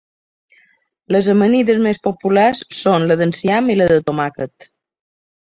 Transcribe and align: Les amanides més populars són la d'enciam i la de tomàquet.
Les 1.15 1.27
amanides 1.33 1.83
més 1.87 2.01
populars 2.09 2.63
són 2.79 3.05
la 3.13 3.21
d'enciam 3.21 3.73
i 3.75 3.79
la 3.81 3.89
de 3.95 4.03
tomàquet. 4.11 4.71